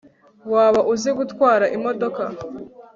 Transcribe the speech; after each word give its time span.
waba 0.53 0.81
uzi 0.93 1.09
gutwara 1.19 1.65
imodoka 1.77 2.23